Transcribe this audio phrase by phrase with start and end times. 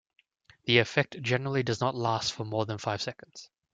[0.65, 3.51] The effect generally does not last for more than five seconds.